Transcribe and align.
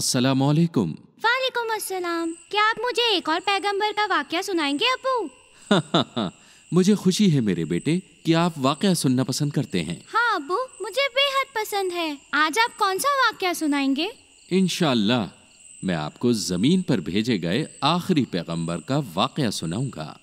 अस्सलाम 0.00 0.42
वालेकुम 0.42 0.90
वालेकुम 1.24 1.74
अस्सलाम। 1.74 2.32
क्या 2.50 2.70
आप 2.70 2.76
मुझे 2.80 3.16
एक 3.16 3.28
और 3.28 3.40
पैगंबर 3.40 3.92
का 3.92 4.06
वाक्य 4.06 4.42
सुनाएंगे 4.42 4.86
अबू? 4.86 5.30
मुझे 6.72 6.94
खुशी 6.94 7.28
है 7.28 7.40
मेरे 7.40 7.64
बेटे 7.64 8.02
कि 8.24 8.32
आप 8.32 8.54
علیکُم 8.58 8.94
सुनना 8.94 9.24
पसंद 9.24 9.52
करते 9.52 9.80
हैं। 9.80 10.04
پیگمبر 10.14 10.34
अबू 10.34 10.56
मुझे 10.82 11.08
बेहद 11.08 11.46
पसंद 11.56 11.92
है। 11.92 12.18
आज 12.34 12.58
आप 12.58 12.76
कौन 12.78 12.98
सा 12.98 13.28
مُجے 13.28 13.54
सुनाएंगे? 13.54 14.12
پسنٛد 14.52 15.30
मैं 15.84 15.94
आपको 15.94 16.32
آپکو 16.32 16.82
पर 16.82 17.00
भेजे 17.00 17.38
गए 17.38 17.68
आखिरी 17.82 18.24
पैगंबर 18.24 18.76
का 18.76 18.98
پیغمبر 18.98 19.50
सुनाऊंगा। 19.50 20.18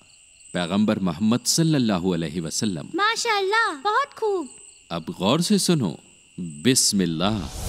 पैगंबर 0.54 0.98
मोहम्मद 0.98 1.40
सल्लल्लाहु 1.40 2.10
अलैहि 2.10 2.40
वसल्लम। 2.40 2.88
माशाल्लाह 2.94 3.74
बहुत 3.74 4.14
खूब। 4.18 4.48
अब 4.90 5.02
गौर 5.18 5.40
से 5.40 5.58
सुनो। 5.58 5.98
बिस्मिल्लाह। 6.40 7.68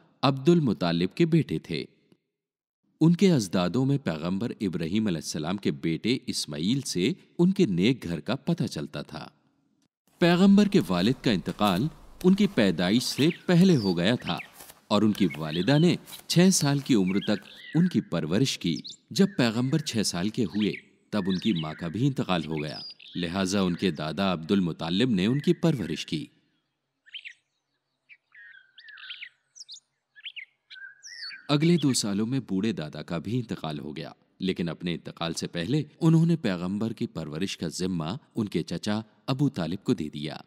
अब्दुल 0.23 0.61
मुतालिब 0.61 1.09
के 1.17 1.25
बेटे 1.25 1.61
थे। 1.69 1.87
उनके 3.01 3.27
अजदादों 3.27 3.85
में 3.85 3.99
पैगंबर 3.99 4.55
इब्राहिम 4.61 5.07
अलैहिस्सलाम 5.07 5.57
के 5.57 5.71
बेटे 5.71 6.21
इस्माइल 6.27 6.81
से 6.81 7.15
उनके 7.39 7.65
नेक 7.65 8.05
घर 8.05 8.19
का 8.19 8.35
पता 8.35 8.65
चलता 8.65 9.03
था। 9.03 9.31
पैगंबर 10.19 10.67
के 10.67 10.79
वालिद 10.79 11.15
का 11.15 11.31
इंतकाल 11.31 11.89
उनकी 12.25 12.47
पैदाइश 12.47 13.03
से 13.03 13.31
पहले 13.47 13.75
हो 13.75 13.93
गया 13.93 14.15
था 14.15 14.39
और 14.91 15.03
उनकी 15.03 15.25
वालिदा 15.25 15.77
ने 15.77 15.97
छह 16.29 16.49
साल 16.49 16.79
की 16.79 16.95
उम्र 16.95 17.19
तक 17.19 17.41
उनकी 17.77 18.01
परवरिश 18.01 18.55
की। 18.55 18.83
जब 19.13 19.27
पैगंबर 19.37 19.79
پیگمبر 19.79 20.03
साल 20.03 20.29
के 20.29 20.43
हुए 20.43 20.77
तब 21.13 21.27
उनकी 21.27 21.53
چھال 21.53 21.75
का 21.75 21.87
भी 21.87 22.05
इंतकाल 22.07 22.43
हो 22.43 22.55
गया। 22.55 22.83
लिहाजा 23.15 23.63
उनके 23.63 23.91
दादा 23.91 24.31
अब्दुल 24.31 24.61
मुतालिब 24.61 25.11
ने 25.11 25.27
उनकी 25.27 25.53
परवरिश 25.53 26.03
की। 26.03 26.29
अगले 31.51 31.77
दो 31.77 31.93
सालों 31.93 32.25
में 32.25 32.41
बूढ़े 32.41 32.73
दादा 32.73 33.01
का 33.01 33.19
भी 33.19 33.39
इंतकाल 33.39 33.79
हो 33.79 33.93
गया। 33.93 34.15
लेकिन 34.41 34.67
अपने 34.67 34.93
इंतकाल 34.93 35.33
से 35.33 35.47
पहले 35.47 35.89
उन्होंने 36.01 36.35
पैगंबर 36.35 36.93
की 36.93 37.05
परवरिश 37.05 37.55
का 37.55 37.69
जिम्मा 37.69 38.19
उनके 38.35 38.59
اگل 38.59 38.67
دو 38.67 39.49
سالو 39.49 39.65
مےٚ 39.65 39.81
بوٗڑے 39.81 39.81
دادا 39.81 39.81
کِہیٖنۍ 39.81 39.95
اِنتقال 40.09 40.43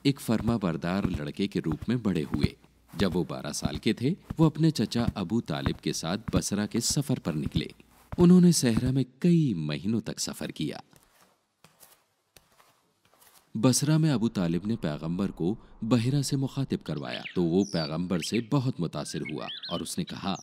اِنتقال 0.00 0.80
پیغمبر 0.80 1.20
लड़के 1.20 1.46
के 1.46 1.60
रूप 1.60 1.78
में 1.88 2.02
बड़े 2.02 2.22
हुए। 2.22 2.56
जब 2.96 3.12
वो 3.12 3.24
اک 3.24 3.52
साल 3.52 3.76
के 3.76 3.94
थे 3.94 4.10
वो 4.10 4.46
अपने 4.46 4.70
चचा 4.70 5.04
अबू 5.04 5.40
तालिब 5.40 5.76
के 5.76 5.92
साथ 5.92 6.18
बसरा 6.34 6.66
के 6.66 6.80
सफर 6.80 7.18
पर 7.18 7.34
निकले। 7.34 7.70
उन्होंने 8.18 8.52
सहरा 8.52 8.92
में 8.92 9.04
कई 9.22 9.54
महीनों 9.54 10.00
तक 10.00 10.20
सफर 10.20 10.50
किया। 10.50 10.82
बसरा 13.54 13.96
में 13.98 14.10
अबू 14.10 14.28
तालिब 14.28 14.66
ने 14.66 14.76
पैगंबर 14.76 15.30
को 15.30 15.56
बहरा 15.84 16.20
से 16.22 16.36
मुखातिब 16.36 16.80
करवाया। 16.80 17.22
तो 17.34 17.42
वो 17.42 17.64
पैगंबर 17.64 18.20
से 18.20 18.40
बहुत 18.52 18.80
मुतासर 18.80 19.24
हुआ 19.32 19.48
और 19.72 19.82
उसने 19.82 20.04
कहा 20.04 20.36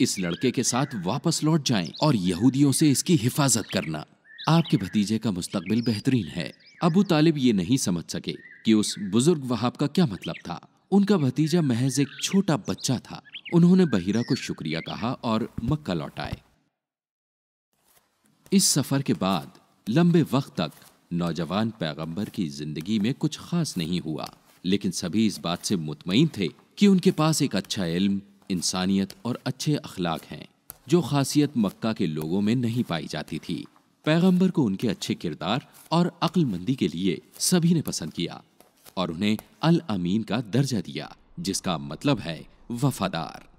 इस 0.00 0.18
लड़के 0.18 0.50
के 0.50 0.62
साथ 0.62 0.94
वापस 1.04 1.42
लौट 1.44 1.64
जाएं 1.64 1.88
और 2.02 2.16
यहूदियों 2.16 2.72
से 2.72 2.90
इसकी 2.90 3.16
हिफाजत 3.16 3.68
करना। 3.72 4.04
आपके 4.48 4.76
भतीजे 4.76 5.18
का 5.18 5.30
मुस्तकबिल 5.30 5.82
बेहतरीन 5.82 6.26
है। 6.26 6.52
अबू 6.82 7.02
तालिब 7.02 7.38
ये 7.38 7.52
नहीं 7.52 7.76
समझ 7.76 8.04
सके 8.04 8.34
कि 8.64 8.74
उस 8.74 8.94
बुजुर्ग 9.12 9.44
वहाब 9.44 9.76
का 9.76 9.86
क्या 9.86 10.06
मतलब 10.06 10.34
था। 10.48 10.60
उनका 10.92 11.16
भतीजा 11.16 11.62
महज 11.62 12.00
एक 12.00 12.08
छोटा 12.22 12.56
बच्चा 12.68 12.98
था। 12.98 13.22
उन्होंने 13.54 13.84
बहिरा 13.86 14.22
को 14.22 14.34
शुक्रिया 14.34 14.80
कहा 14.80 15.12
और 15.24 15.48
मक्का 15.64 15.94
लौट 15.94 16.20
आए। 16.20 16.40
इस 18.52 18.68
सफर 18.68 19.02
के 19.02 19.14
बाद 19.14 19.58
लंबे 19.86 20.22
वक्त 20.22 20.52
तक 20.60 20.72
नौजवान 21.12 21.70
पैगंबर 21.70 22.28
की 22.28 22.48
जिंदगी 22.48 22.98
में 22.98 23.14
कुछ 23.14 23.38
खास 23.40 23.78
नहीं 23.78 24.00
हुआ 24.00 24.34
लेकिन 24.64 24.90
सभी 24.90 25.26
इस 25.26 25.38
बात 25.38 25.64
से 25.64 25.76
मुतमिन 25.76 26.30
थे 26.38 26.48
कि 26.78 26.86
उनके 26.86 27.10
पास 27.10 27.42
एक 27.42 27.56
अच्छा 27.56 27.84
इल्म 27.84 28.20
इंसानियत 28.50 29.14
और 29.24 29.38
अच्छे 29.46 29.76
अखलाक 29.76 30.24
हैं 30.24 30.48
जो 30.88 31.02
खासियत 31.02 31.56
मक्का 31.56 31.92
के 31.92 32.06
लोगों 32.06 32.40
में 32.40 32.54
नहीं 32.54 32.82
पाई 32.84 33.06
जाती 33.06 33.38
थी। 33.38 33.66
पैगंबर 34.04 34.50
को 34.50 34.64
उनके 34.64 34.88
अच्छे 34.88 35.14
किरदार 35.14 35.66
और 35.92 36.12
अक्लमंदी 36.22 36.74
के 36.74 36.88
लिए 36.88 37.22
सभी 37.38 37.74
ने 37.74 37.82
पसंद 37.82 38.12
किया 38.12 38.42
और 38.96 39.10
उन्हें 39.10 39.36
अल 39.62 39.82
अमीन 39.90 40.22
का 40.22 40.40
दर्जा 40.40 40.80
दिया 40.80 41.16
जिसका 41.40 41.78
मतलब 41.78 42.20
है 42.20 42.46
वफादार। 42.70 43.55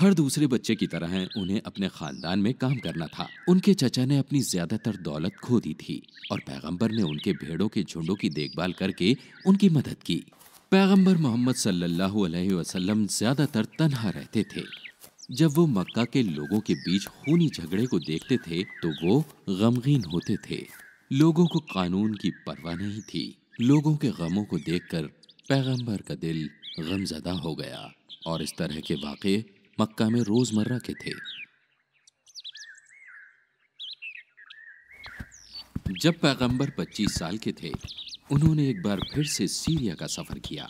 हर 0.00 0.14
दूसरे 0.14 0.46
बच्चे 0.46 0.74
की 0.74 0.86
तरह 0.86 1.28
उन्हें 1.36 1.60
अपने 1.66 1.88
खानदान 1.88 2.38
में 2.38 2.54
काम 2.54 2.76
करना 2.76 3.06
था। 3.06 3.28
उनके 3.48 3.74
चचा 3.74 4.04
ने 4.04 4.18
अपनी 4.18 4.42
ज्यादातर 4.42 4.96
दौलत 4.96 5.36
खो 5.44 5.60
दी 5.60 5.74
थी 5.74 6.02
और 6.32 6.38
पैगंबर 6.38 6.90
ने 6.90 7.02
उनके 7.02 7.32
भेड़ों 7.32 7.68
के 7.68 7.82
झुंडों 7.82 8.16
की 8.16 8.28
देखभाल 8.28 8.72
करके 8.72 9.16
उनकी 9.46 9.68
मदद 9.68 9.96
की। 10.06 10.24
पैगंबर 10.70 11.16
मोहम्मद 11.16 11.54
सल्लल्लाहु 11.54 12.20
अलैहि 12.20 12.52
वसल्लम 12.52 13.06
ज्यादातर 13.06 13.64
جُنٛڈو 13.64 14.10
रहते 14.10 14.42
थे। 14.42 14.62
जब 15.30 15.50
वो 15.54 15.66
मक्का 15.66 16.04
के 16.04 16.22
लोगों 16.22 16.60
के 16.60 16.74
बीच 16.74 17.04
खूनी 17.04 17.48
झगड़े 17.48 17.86
को 17.86 17.98
देखते 17.98 18.36
थे 18.36 18.62
तो 18.64 19.06
वो 19.06 19.24
गमगीन 19.48 20.04
होते 20.04 20.36
थे। 20.36 20.66
लोगों 21.12 21.46
को 21.46 21.58
कानून 21.58 22.14
की 22.14 22.30
परवाह 22.30 22.74
नहीं 22.74 23.00
थी। 23.00 23.38
लोगों 23.60 23.96
के 23.96 24.10
गमों 24.10 24.44
को 24.44 24.58
देखकर 24.58 25.02
पैगंबर 25.48 25.96
का 25.96 26.14
दिल 26.14 26.50
गमजदा 26.80 27.32
हो 27.32 27.54
गया 27.54 27.92
और 28.26 28.42
इस 28.42 28.52
तरह 28.58 28.80
के 28.80 28.94
کیک 28.96 29.53
मक्का 29.80 30.08
में 30.08 30.20
रोजमर्रा 30.20 30.78
के 30.78 30.94
थे। 30.94 31.10
जब 35.98 36.18
पैगंबर 36.20 36.70
25 36.70 37.14
साल 37.14 37.38
के 37.38 37.52
थे 37.52 37.72
उन्होंने 38.32 38.70
एक 38.70 38.82
बार 38.82 39.00
फिर 39.14 39.26
से 39.26 39.48
सीरिया 39.48 39.94
का 39.94 40.06
सफर 40.06 40.38
किया 40.38 40.68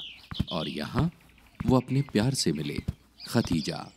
और 0.53 0.69
यहाँ 0.69 1.13
वो 1.67 1.77
अपने 1.77 2.03
प्यार 2.03 2.35
से 2.35 2.53
मिले 2.53 2.79
खतीजा। 3.29 3.93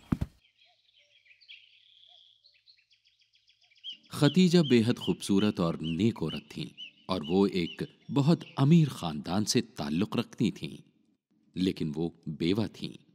खतीजा 4.11 4.61
बेहद 4.61 4.95
खूबसूरत 4.97 5.59
और 5.59 5.79
नेक 5.81 6.23
औरत 6.23 6.49
پیار 6.51 6.71
और 7.09 7.23
वो 7.23 7.47
एक 7.47 7.97
बहुत 8.11 8.41
अमीर 8.59 8.89
खानदान 8.89 9.43
से 9.43 9.61
امیٖر 9.61 10.17
रखती 10.17 10.51
تعلُق 10.51 10.79
लेकिन 11.57 11.91
वो 11.91 12.23
बेवा 12.27 12.67
थीं। 12.67 13.06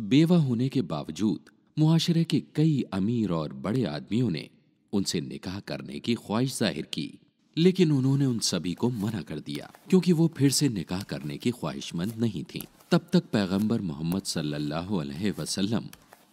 बेवा 0.00 0.36
होने 0.36 0.68
के 0.68 0.82
बावजूद 0.82 1.50
मुआशरे 1.78 2.24
के 2.24 2.42
कई 2.54 2.82
अमीर 2.92 3.30
और 3.30 3.52
बड़े 3.52 3.84
आदमियों 3.84 4.30
ने 4.30 4.48
उनसे 4.92 5.20
निकाह 5.20 5.60
करने 5.60 5.98
की 6.00 6.14
ख्वाहिश 6.14 6.58
जाहिर 6.58 6.84
की 6.84 7.18
लेकिन 7.58 7.92
उन्होंने 7.92 8.26
उन 8.26 8.38
सभी 8.38 8.74
को 8.74 8.90
मना 8.90 9.22
कर 9.22 9.38
दिया 9.38 9.70
क्योंकि 9.90 10.12
वो 10.12 10.32
फिर 10.36 10.50
से 10.50 10.68
निकाह 10.68 11.02
करने 11.02 11.36
की 11.36 11.50
ख्वाहिशमंद 11.50 12.14
नहीं 12.16 12.44
थी। 12.44 12.62
तब 12.90 13.08
तक 13.12 13.24
पैगंबर 13.32 13.80
मोहम्मद 13.80 14.22
सल्लल्लाहु 14.22 14.96
अलैहि 14.96 15.30
वसल्लम 15.30 15.88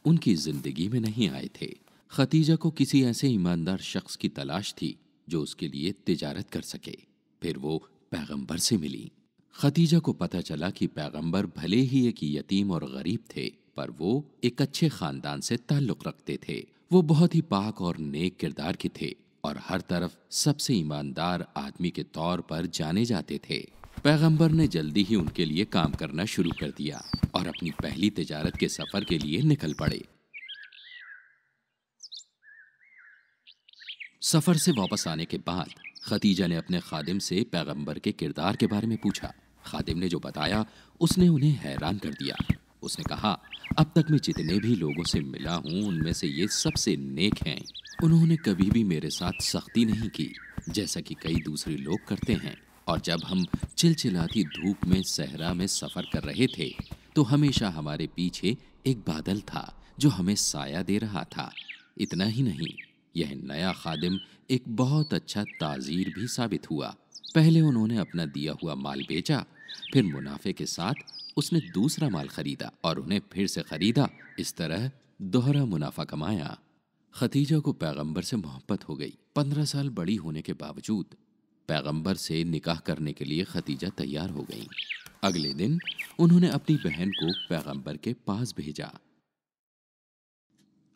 उनकी 0.06 0.36
जिंदगी 0.36 0.88
में 0.88 1.00
नहीं 1.00 1.30
आए 1.30 1.50
थे। 1.62 1.74
खतीजा 2.12 2.56
को 2.56 2.72
किसी 2.72 3.04
ऐसे 3.04 3.28
ईमानदार 3.28 3.78
शख्स 3.78 4.16
की 4.16 4.30
तलाश 4.30 4.74
थी 4.74 4.96
जो 5.30 5.42
उसके 5.42 5.68
लिए 5.68 5.92
तिजारत 5.92 6.50
कर 6.50 6.62
सके। 6.62 6.98
फिर 7.42 7.58
वो 7.58 7.78
पैगंबर 8.12 8.58
से 8.58 8.78
मिली। 8.78 9.12
खदीजा 9.56 10.00
को 10.00 10.14
पता 10.14 10.42
चला 10.42 10.70
कि 10.70 10.88
पैगंबर 10.88 11.46
भले 11.46 11.78
ही 11.78 12.08
एक 12.08 12.16
यतीम 12.24 12.72
और 12.72 12.86
गरीब 12.86 13.20
थे 13.36 13.52
पर 13.78 13.90
वो 13.90 14.26
एक 14.44 14.62
अच्छे 14.62 14.90
खानदान 14.90 15.42
से 15.42 15.58
ताल्लुक 15.58 16.08
रखते 16.08 16.40
थे। 16.50 16.68
वो 16.92 17.02
बहुत 17.02 17.36
ही 17.36 17.42
पाक 17.42 17.82
और 17.82 17.98
नेक 17.98 18.38
किरदार 18.38 18.76
के 18.76 18.90
थे 19.02 19.16
और 19.44 19.60
हर 19.62 19.82
तरफ 19.82 20.18
सबसे 20.32 20.74
ईमानदार 20.74 21.48
आदमी 21.58 21.90
के 21.90 22.04
तौर 22.04 22.42
पर 22.42 22.66
जाने 22.66 23.06
जाते 23.06 23.40
थे। 23.50 23.60
पैगंबर 24.04 24.52
ने 24.52 24.68
जल्दी 24.68 25.04
ही 25.04 25.16
उनके 25.16 25.46
लिए 25.46 25.66
काम 25.66 25.92
करना 25.92 26.26
शुरू 26.26 26.52
कर 26.60 26.70
दिया 26.70 27.04
और 27.36 27.48
अपनी 27.48 27.72
पहली 27.72 28.10
तिजारत 28.10 28.58
के 28.58 28.70
सफर 28.70 29.04
के 29.04 29.18
लिए 29.18 29.42
निकल 29.42 29.74
पड़े। 29.74 30.04
सफर 34.22 34.58
से 34.58 34.72
वापस 34.72 35.08
आने 35.08 35.26
के 35.26 35.38
बाद 35.38 35.70
سفر 36.10 36.48
ने 36.48 36.56
अपने 36.56 36.80
खादिम 36.80 37.20
से 37.20 37.46
पैगंबर 37.52 38.00
के 38.00 38.12
किरदार 38.12 38.56
के 38.56 38.68
बारे 38.68 38.88
में 38.88 38.98
पूछा। 38.98 39.34
खादिम 39.66 39.98
ने 39.98 40.10
जो 40.10 40.20
बताया 40.20 40.66
उसने 41.02 41.28
उन्हें 41.28 41.52
हैरान 41.60 41.98
कर 41.98 42.12
दिया। 42.14 42.36
उसने 42.84 43.04
कहा 43.06 43.32
अब 43.78 43.92
तक 43.96 44.12
मैं 44.12 44.20
जितने 44.20 44.60
भी 44.60 44.76
लोगों 44.76 45.04
से 45.04 45.20
मिला 45.22 45.54
हूँ 45.56 45.82
उनमें 45.84 46.12
से 46.14 46.28
ये 46.30 46.48
सबसे 46.54 46.96
नेक 46.98 47.48
हैं। 47.48 47.62
उन्होंने 48.04 48.36
कभी 48.38 48.70
भी 48.70 48.84
मेरे 48.84 49.10
साथ 49.12 49.42
सख्ती 49.44 49.86
नहीं 49.86 50.10
की 50.10 50.30
जैसा 50.70 51.02
कि 51.02 51.16
कई 51.22 51.42
दूसरे 51.46 51.76
लोग 51.78 52.08
करते 52.08 52.34
हैं। 52.36 52.56
और 52.88 53.00
जब 53.02 53.22
हम 53.26 53.44
चिलचिलाती 53.78 54.44
धूप 54.46 54.86
में 54.88 55.02
सहरा 55.04 55.54
में 55.54 55.66
سات 55.68 56.06
कर 56.14 56.24
रहे 56.24 56.48
थे 56.48 56.70
तो 57.16 57.24
हमेशा 57.24 57.70
हमारे 57.70 58.08
पीछे 58.08 58.56
एक 58.88 58.98
बादल 59.00 59.40
था 59.44 59.64
जो 60.00 60.10
हमें 60.10 60.36
साया 60.36 60.82
दे 60.82 60.98
रहा 60.98 61.24
था। 61.24 61.52
इतना 61.98 62.26
ही 62.26 62.44
नहीं 62.44 62.74
यह 63.16 63.34
नया 63.44 63.72
खादिम 63.74 64.18
एक 64.50 64.64
बहुत 64.76 65.14
अच्छा 65.14 65.44
ताजीर 65.60 66.14
भी 66.16 66.28
साबित 66.28 66.70
हुआ। 66.72 66.96
पहले 67.36 67.62
उन्होंने 67.62 67.98
अपना 67.98 68.26
दिया 68.28 68.54
हुआ 68.64 68.76
माल 68.76 69.02
बेचा 69.02 69.44
फिर 69.94 70.04
मुनाफे 70.04 70.54
के 70.54 70.66
साथ 70.66 70.94
उसने 71.38 71.60
दूसरा 71.60 72.10
माल 72.10 72.28
खरीदा 72.28 72.72
और 72.84 73.00
उन्हें 73.00 73.22
फिर 73.34 73.48
से 73.48 73.62
खरीदा। 73.62 74.10
इस 74.40 74.54
तरह 74.54 74.92
दोहरा 75.22 75.66
मुनाफा 75.66 76.04
कमाया। 76.04 76.60
खतीजा 77.14 77.60
को 77.60 77.74
पैगंबर 77.74 78.22
से 78.22 78.38
मोहब्बत 78.38 78.90
हो 78.90 78.96
गई। 78.96 79.18
पंद्रह 79.36 79.66
साल 79.66 79.90
बड़ी 79.90 80.16
होने 80.16 80.42
के 80.42 80.54
बावजूद 80.54 81.06
पैगंबर 81.68 82.16
से 82.16 82.44
निकाह 82.44 82.80
करने 82.80 83.14
के 83.14 83.26
लिए 83.26 83.44
खतीजा 83.44 83.90
तैयार 83.90 84.30
हो 84.30 84.44
गई। 84.44 84.68
अगले 85.24 85.54
दिन 85.54 85.80
उन्होंने 86.20 86.50
अपनी 86.50 86.76
बहन 86.76 87.10
को 87.10 87.34
पैगंबर 87.50 87.98
के 87.98 88.14
पास 88.14 88.54
भेजा। 88.58 89.00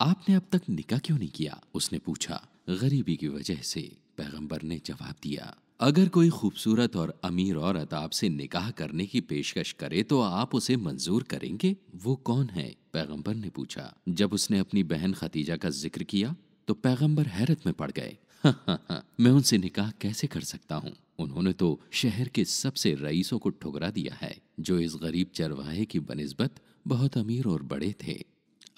आपने 0.00 0.34
अब 0.34 0.42
तक 0.52 0.62
निकाह 0.68 0.98
क्यों 0.98 1.18
नहीं 1.18 1.28
किया? 1.28 1.60
उसने 1.74 1.98
पूछा 1.98 2.48
गरीबी 2.70 3.16
की 3.16 3.28
वजह 3.28 3.56
से। 3.56 3.96
पैगंबर 4.20 4.62
ने 4.62 4.80
जवाब 4.86 5.14
दिया 5.22 5.54
अगर 5.80 6.08
कोई 6.08 6.30
खूबसूरत 6.30 6.96
और 6.96 7.12
अमीर 7.24 7.56
औरत 7.58 7.94
आपसे 7.94 8.28
निकाह 8.30 8.70
करने 8.70 9.06
की 9.06 9.20
पेशकश 9.22 9.72
करे 9.72 10.02
तो 10.02 10.20
आप 10.20 10.54
उसे 10.54 10.76
मंजूर 10.78 11.22
करेंगे? 11.22 11.76
वो 11.96 12.14
कौन 12.16 12.48
है? 12.48 12.74
पैगंबर 12.92 13.34
ने 13.34 13.50
पूछा। 13.50 13.92
जब 14.08 14.32
उसने 14.32 14.58
अपनी 14.58 14.82
बहन 14.84 15.12
खतीजा 15.12 15.56
का 15.56 15.70
जिक्र 15.74 16.04
किया 16.04 16.34
तो 16.68 16.74
पैगंबर 16.76 17.26
हैरत 17.28 17.66
में 17.66 17.74
पड़ 17.74 17.90
गए। 17.90 18.16
मैं 18.44 19.30
उनसे 19.30 19.58
निकाह 19.58 19.90
कैसे 20.00 20.26
कर 20.26 20.40
सकता 20.42 20.74
हूँ? 20.74 20.92
उन्होंने 21.18 21.52
तो 21.52 21.68
शहर 21.92 22.28
के 22.28 22.44
सबसे 22.44 22.94
रईसों 22.94 23.38
को 23.38 23.50
ठुकरा 23.52 23.90
दिया 23.90 24.14
है 24.14 24.34
जो 24.60 24.78
इस 24.78 24.96
गरीब 25.02 25.30
चरवाहे 25.34 25.84
की 25.84 26.00
बनस्बत 26.02 26.60
बहुत 26.88 27.16
अमीर 27.18 27.46
और 27.46 27.62
बड़े 27.64 27.94
थे। 28.04 28.18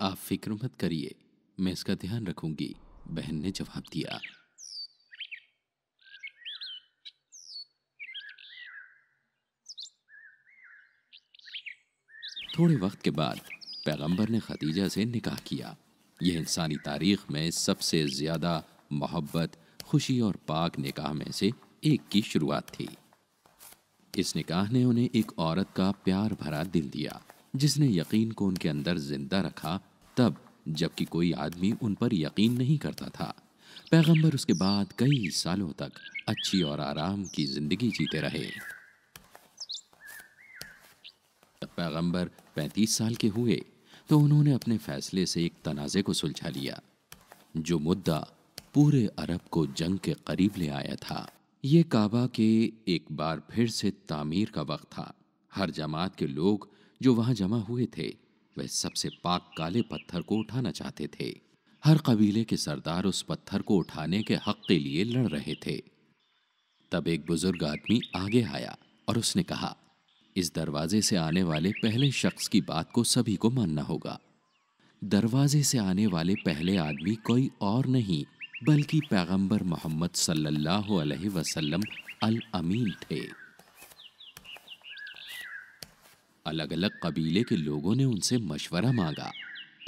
आप 0.01 0.17
फिक्र 0.19 0.53
मत 0.55 0.77
करिए 0.77 1.15
मैं 1.59 1.73
इसका 1.73 1.95
ध्यान 1.97 2.27
रखूंगी 2.27 2.75
बहन 3.11 3.43
ने 3.43 3.51
जवाब 3.53 3.83
दिया। 3.93 4.21
थोड़े 12.59 12.75
वक्त 12.77 13.03
के 13.03 13.11
बाद 13.13 13.41
पैगंबर 13.87 14.29
ने 14.29 14.39
खदीजा 14.41 14.89
से 14.89 15.05
निकाह 15.05 15.37
किया। 15.47 15.75
यह 16.23 16.39
इंसानी 16.39 16.77
तारीख 16.77 17.31
में 17.31 17.51
सबसे 17.51 18.05
ज़्यादा 18.09 18.63
मोहब्बत 18.93 19.57
खुशी 19.85 20.21
और 20.21 20.37
पाक 20.49 20.79
निकाह 20.79 21.13
में 21.13 21.31
से 21.31 21.51
एक 21.85 22.01
की 22.13 22.23
शुरुआत 22.23 22.69
थी। 22.71 22.89
इस 24.15 24.35
निकाह 24.37 24.71
ने 24.71 24.85
उन्हें 24.85 25.09
एक 25.15 25.33
औरत 25.39 25.69
का 25.77 25.91
प्यार 26.05 26.37
भरा 26.41 26.63
दिल 26.67 26.89
दिया 26.89 27.21
जिसने 27.57 27.89
यकीन 27.89 28.31
को 28.31 28.47
उनके 28.47 28.69
अंदर 28.69 28.99
जिंदा 28.99 29.41
रखा 29.41 29.79
तब 30.17 30.37
जबकि 30.69 31.05
कोई 31.05 31.33
आदमी 31.39 31.73
उन 31.83 31.95
पर 31.95 32.15
यकीन 32.15 32.59
नहीं 32.59 32.79
करता 32.79 33.09
था। 33.09 33.35
पैगंबर 33.91 34.35
उसके 34.35 34.53
बाद 34.53 34.93
कई 34.99 35.29
सालों 35.35 35.71
तक 35.73 35.93
अच्छी 36.29 36.63
और 36.63 36.81
आराम 36.81 37.25
की 37.25 37.47
जिंदगी 37.47 37.89
जीते 37.91 38.21
रहे। 38.21 38.47
पैगंबर 41.83 42.31
35 42.59 42.97
साल 42.99 43.15
के 43.15 43.29
हुए 43.31 43.61
तो 44.09 44.19
उन्होंने 44.19 44.53
अपने 44.53 44.79
फैसले 44.81 45.27
से 45.27 45.45
एक 45.45 45.53
तनाज़े 45.65 46.03
को 46.03 46.13
सुलझा 46.13 46.49
लिया 46.49 46.81
जो 47.59 47.79
मुद्दा 47.81 48.19
पूरे 48.75 49.07
अरब 49.19 49.41
को 49.51 49.67
जंग 49.77 49.99
के 49.99 50.15
करीब 50.27 50.57
ले 50.59 50.69
आया 50.73 50.95
था 51.03 51.27
ये 51.65 51.83
काबा 51.93 52.27
के 52.35 52.51
एक 52.89 53.07
बार 53.13 53.43
फिर 53.51 53.69
से 53.71 53.91
तामीर 54.09 54.51
का 54.51 54.63
वक्त 54.63 54.87
था 54.93 55.13
हर 55.53 55.71
जमात 55.71 56.17
के 56.17 56.27
लोग 56.29 56.69
जो 57.01 57.15
वहाँ 57.15 57.35
जमा 57.35 57.59
हुए 57.61 57.87
थे 57.99 58.09
वह 58.57 58.67
सबसे 58.67 59.09
पाक 59.25 59.51
काले 59.59 59.83
पत्थर 59.83 60.23
को 60.23 60.37
उठाना 60.37 60.71
चाहते 60.71 61.09
थे 61.13 61.33
हर 61.85 61.99
कबीले 62.07 62.45
के 62.45 62.57
सरदार 62.57 63.05
उस 63.05 63.23
पत्थर 63.23 63.63
को 63.63 63.77
उठाने 63.77 64.23
के 64.23 64.35
हक 64.47 64.63
के 64.69 64.79
लिए 64.79 65.05
लड़ 65.05 65.27
रहे 65.29 65.55
थे 65.67 65.83
तब 66.93 67.09
एक 67.09 67.27
बुजुर्ग 67.27 67.65
आदमी 67.65 68.01
आगे 68.17 68.43
आया 68.53 68.77
और 69.09 69.19
उसने 69.19 69.43
कहा 69.43 69.77
इस 70.37 70.55
दरवाजे 70.55 71.01
से 71.03 71.17
आने 71.17 71.43
वाले 71.43 71.71
पहले 71.73 72.11
शख्स 72.11 72.49
की 72.49 72.61
बात 72.61 72.91
को 72.93 73.05
सभी 73.05 73.37
को 73.37 73.51
मानना 73.51 73.83
होगा। 73.83 74.19
दरवाजे 75.03 75.63
से 75.63 75.79
आने 75.79 76.07
वाले 76.07 76.35
पहले 76.35 76.77
आदमी 76.77 77.15
कोई 77.15 77.51
और 77.63 77.87
नहीं 77.87 78.25
बल्कि 78.65 79.01
पैगंबर 79.11 79.63
मोहम्मद 79.63 80.11
सल्लल्लाहु 80.15 80.97
अलैहि 80.97 81.29
वसल्लम 81.29 81.83
अल 82.23 82.41
अमीन 82.55 82.91
थे। 83.03 83.21
अलग 86.47 86.73
अलग 86.73 86.99
कबीले 87.03 87.43
के 87.43 87.57
लोगों 87.57 87.95
ने 87.95 88.05
उनसे 88.05 88.39
मशवरा 88.39 88.93
मांगा 88.93 89.31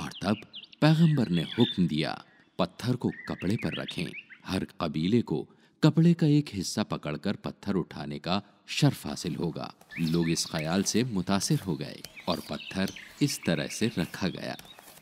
और 0.01 0.11
तब 0.23 0.37
पैगंबर 0.81 1.29
ने 1.29 1.43
हुक्म 1.59 1.87
दिया 1.89 2.23
पत्थर 2.59 2.97
को 2.97 3.11
कपड़े 3.29 3.57
पर 3.57 3.81
रखें 3.81 4.07
हर 4.47 4.67
कबीले 4.81 5.21
को 5.23 5.47
कपड़े 5.85 6.15
का 6.15 6.27
एक 6.27 6.45
हिस्सा 6.55 6.83
पकड़कर 6.83 7.37
पत्थर 7.37 7.75
उठाने 7.75 8.19
का 8.19 8.43
शर्फ 8.67 9.07
हासिल 9.07 9.37
होगा। 9.37 9.75
लोग 10.01 10.31
इस 10.31 10.47
ख्याल 10.47 10.83
से 10.83 11.05
मुतासर 11.05 11.55
हो 11.55 11.77
गए 11.77 12.03
और 12.29 12.41
पत्थर 12.51 12.91
इस 13.23 13.41
तरह 13.47 13.67
से 13.67 13.91
रखा 13.99 14.29
गया 14.29 14.57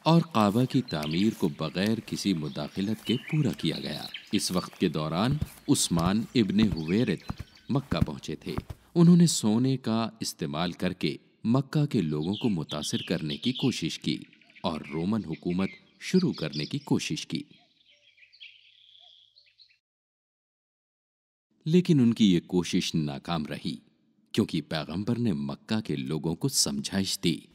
और 0.07 0.23
काबा 0.23 0.65
की 0.65 0.81
तामीर 0.81 1.35
को 1.35 1.49
बगैर 1.49 2.01
किसी 2.01 2.35
मुदाखलत 2.35 3.03
के 3.03 3.17
पूरा 3.17 3.53
किया 3.53 3.79
गया। 3.79 4.09
इस 4.35 4.53
वक्त 4.53 4.75
के 4.75 4.89
दौरान 4.89 5.41
उस्मान 5.69 6.27
شرف 6.37 6.65
حاصِل 6.65 7.19
मक्का 7.71 8.01
पहुंचे 8.01 8.39
थे। 8.47 8.57
उन्होंने 8.97 9.27
सोने 9.27 9.77
का 9.77 10.19
इस्तेमाल 10.23 10.73
करके 10.73 11.19
मक्का 11.47 11.87
के 11.87 12.01
लोगों 12.01 12.35
को 12.35 12.49
تہِ 12.49 13.03
करने 13.09 13.37
की 13.37 13.53
कोशिश 13.53 13.97
की 13.97 14.27
और 14.65 14.85
रोमन 14.93 15.25
हुकूमत 15.25 15.69
शुरू 16.01 16.33
करने 16.33 16.67
की 16.67 16.79
कोशिश 16.79 17.25
की। 17.25 17.45
लेकिन 21.67 22.01
उनकी 22.01 22.27
ये 22.27 22.41
कोशिश 22.41 22.95
नाकाम 22.95 23.47
रही 23.47 23.81
क्योंकि 24.35 24.61
पैगंबर 24.61 25.19
ने 25.19 25.33
मक्का 25.33 25.81
के 25.81 25.97
लोगों 25.97 26.35
को 26.35 26.49
समझाइश 26.49 27.19
दी। 27.23 27.49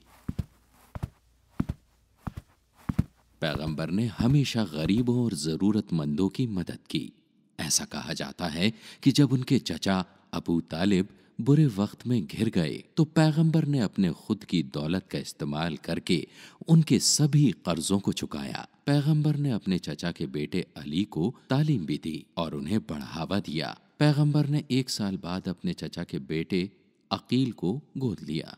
पैगंबर 3.41 3.89
ने 3.89 4.05
हमेशा 4.05 4.63
गरीबों 4.63 5.23
और 5.25 5.33
ज़रूरतमंदों 5.33 6.29
की 6.29 6.47
मदद 6.47 6.79
की। 6.89 7.11
ऐसा 7.59 7.85
कहा 7.85 8.13
जाता 8.13 8.47
है 8.47 8.73
कि 9.03 9.11
जब 9.11 9.33
उनके 9.33 9.59
चचा 9.59 10.05
अबू 10.33 10.59
तालिब 10.61 11.07
बुरे 11.41 11.65
वक्त 11.65 12.07
में 12.07 12.25
घिर 12.25 12.49
गए 12.49 12.83
तो 12.97 13.05
पैगंबर 13.05 13.65
ने 13.65 13.79
अपने 13.79 14.11
खुद 14.11 14.43
की 14.43 14.63
दौलत 14.63 15.07
का 15.11 15.19
इस्तेमाल 15.19 15.77
करके 15.77 16.27
उनके 16.67 16.99
सभी 16.99 17.51
कर्जों 17.65 17.99
को 17.99 18.13
चुकाया। 18.13 18.67
पैगंबर 18.85 19.35
ने 19.35 19.51
अपने 19.51 19.77
گو 19.77 20.11
के 20.11 20.25
बेटे 20.27 20.65
अली 20.77 21.03
को 21.03 21.33
तालीम 21.49 21.85
भी 21.85 21.97
दी 22.03 22.25
और 22.37 22.55
उन्हें 22.55 22.79
बढ़ावा 22.79 23.39
दिया। 23.39 23.77
पैगंबर 23.99 24.45
ने 24.45 24.63
एक 24.71 24.89
साल 24.89 25.17
बाद 25.17 25.47
अपने 25.47 25.73
चचा 25.73 26.03
के 26.03 26.19
बेटे 26.19 26.71
अकील 27.11 27.51
को 27.51 27.81
गोद 27.97 28.17
लिया। 28.23 28.57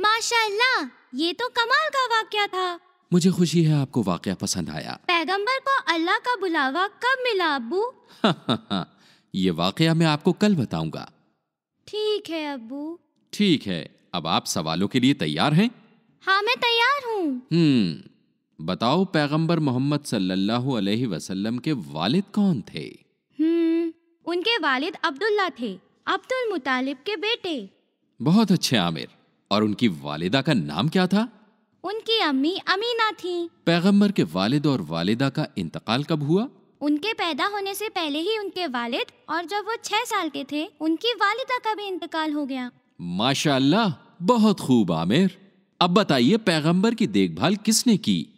माशा 0.00 0.90
ये 1.14 1.32
तो 1.32 1.48
कमाल 1.48 1.88
का 1.88 2.06
वाक्य 2.06 2.46
था। 2.46 2.80
मुझे 3.12 3.30
खुशी 3.30 3.62
है 3.62 3.74
आपको 3.74 4.02
वाक्य 4.02 4.34
पसंद 4.34 4.70
आया। 4.70 4.98
पैगंबर 5.06 5.58
को 5.58 5.92
अल्लाह 5.94 6.18
का 6.18 6.36
बुलावा 6.36 6.88
कब 6.88 7.22
मिला 7.24 7.54
अबू? 7.54 7.94
پیگمبر 8.24 8.50
بیٹیٖل 8.50 8.66
گود 8.74 8.74
لیشاء 8.74 8.74
کمال 8.74 8.74
خُشی 8.74 8.74
ہاسپر 8.74 8.74
کَب 8.74 8.74
مِل 8.74 8.74
ابوٗ 8.74 8.84
یہِ 9.34 9.50
واقع 9.50 9.92
مےٚ 9.92 10.32
کل 10.40 10.54
بہٕ 10.54 11.04
ٹھیٖک 11.86 12.30
ہیبوٗ 12.30 12.96
ٹھیٖک 13.32 13.68
ہوالو 14.56 14.88
کیٚنٛہہ 14.88 15.18
تیار 15.18 15.52
ہا 16.26 16.40
बताओ 18.60 19.04
पैगंबर 19.04 19.58
मोहम्मद 19.58 20.04
सल्लल्लाहु 20.04 20.72
अलैहि 20.76 21.06
वसल्लम 21.06 21.58
के 21.58 21.72
वालिद 21.72 22.24
कौन 22.32 22.60
थे? 22.74 23.07
उनके 24.28 24.58
वालिद 24.58 24.96
अब्दुल्ला 25.04 25.48
थे 25.48 25.78
अब्दुल 26.06 26.50
मुतालिब 26.50 26.96
के 26.96 27.16
बेटे। 27.16 27.70
बहुत 28.22 28.52
अच्छे 28.52 28.76
आमिर। 28.76 29.08
और 29.50 29.64
उनकी 29.64 29.88
वालिदा 29.88 30.42
का 30.42 30.54
नाम 30.54 30.88
क्या 30.88 31.06
था? 31.06 31.28
उनकी 31.84 32.20
अम्मी 32.20 32.60
अमीना 32.68 33.10
थी। 33.12 33.50
पैगम्बर 33.66 34.12
के 34.12 34.22
वालिद 34.22 34.66
और 34.66 34.80
वालिदा 34.80 35.28
का 35.28 35.46
इंतकाल 35.58 36.04
कब 36.04 36.22
हुआ? 36.22 36.48
उनके 36.80 37.12
पैदा 37.12 37.46
होने 37.46 37.74
से 37.74 37.88
पहले 37.88 38.18
ही 38.18 38.38
उनके 38.38 38.66
वालिद 38.66 39.06
और 39.28 39.44
जब 39.44 39.64
वो 39.66 39.76
छह 39.84 40.04
साल 40.04 40.28
के 40.28 40.44
थे 40.52 40.70
उनकी 40.80 41.12
वालिदा 41.14 41.58
का 41.58 41.74
भी 41.74 41.84
इंतकाल 41.84 42.32
हो 42.32 42.46
गया। 42.46 42.70
माशाल्लाह 43.00 44.16
बहुत 44.22 44.60
खूब 44.60 44.92
आमिर। 44.92 45.54
अब 45.80 45.90
बताइए 45.90 46.36
पैगंबर 46.36 46.94
की 46.94 47.06
देखभाल 47.06 47.56
किसने 47.56 47.96
की? 47.96 48.28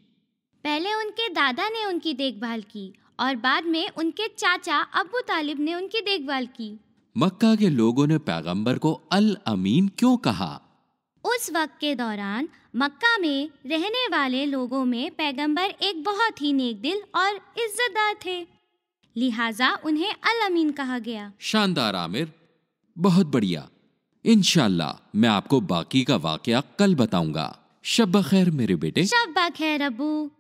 पहले 0.65 0.95
उनके 0.95 1.29
दादा 1.29 1.69
ने 1.69 1.85
उनकी 1.85 2.15
देखभाल 2.15 2.63
की 2.63 2.93
और 3.21 3.37
बाद 3.37 3.65
में 3.65 3.91
उनके 3.91 4.29
चाचा 4.29 4.79
अबू 4.79 5.21
तालिब 5.21 5.61
ने 5.61 5.75
उनकी 5.75 6.01
देखभाल 6.01 6.47
की। 6.47 6.81
मक्का 7.19 7.55
के 7.55 7.69
लोगों 7.69 8.07
ने 8.07 8.19
पैगंबर 8.19 8.79
को 8.79 8.93
अल 9.13 9.37
अमीन 9.47 9.89
क्यों 9.99 10.17
कहा? 10.17 10.61
उस 11.25 11.51
वक्त 11.53 11.73
के 11.81 11.95
दौरान 11.95 12.49
मक्का 12.77 13.19
में 13.19 13.51
रहने 13.67 14.07
वाले 14.07 14.47
लोगों 14.47 14.85
में 14.85 15.11
पैगंबर 15.11 15.63
एक 15.63 16.05
बहुत 16.05 16.43
ही 16.43 16.53
नेक 16.53 16.81
दिल 16.81 17.03
और 17.15 17.35
इज्जतदार 17.37 18.15
थे। 18.27 18.47
लिहाजा 19.17 19.79
उन्हें 19.85 20.13
अल 20.13 20.47
अमीन 20.47 20.71
कहा 20.71 20.99
गया। 20.99 21.33
शानदार 21.41 21.97
आमिर 21.97 22.33
बहुत 22.99 23.27
बढ़िया। 23.27 23.69
ال 24.25 24.99
मैं 25.17 25.29
आपको 25.29 25.61
बाकी 25.61 26.05
का 26.05 26.17
वाकया 26.17 26.61
कल 26.79 26.95
बताऊंगा। 26.95 27.59
शब 27.85 28.23
खैर 28.23 28.51
मेरे 28.51 28.77
बेटे। 28.77 29.05
शब 29.07 29.35
खैर 29.57 29.83
अबू। 29.83 30.31